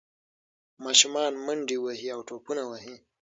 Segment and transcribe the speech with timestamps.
[0.85, 2.95] ماشومان منډې وهي او ټوپونه وهي.